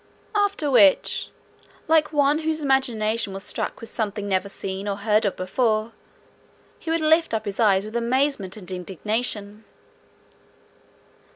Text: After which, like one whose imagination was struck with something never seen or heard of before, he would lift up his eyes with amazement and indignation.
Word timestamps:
After 0.33 0.71
which, 0.71 1.29
like 1.87 2.11
one 2.11 2.39
whose 2.39 2.59
imagination 2.63 3.33
was 3.33 3.43
struck 3.43 3.79
with 3.79 3.91
something 3.91 4.27
never 4.27 4.49
seen 4.49 4.87
or 4.87 4.95
heard 4.95 5.25
of 5.25 5.35
before, 5.35 5.91
he 6.79 6.89
would 6.89 7.01
lift 7.01 7.35
up 7.35 7.45
his 7.45 7.59
eyes 7.59 7.85
with 7.85 7.95
amazement 7.95 8.57
and 8.57 8.71
indignation. 8.71 9.63